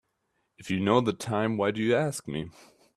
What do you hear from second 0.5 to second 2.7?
If you know the time why do you ask me?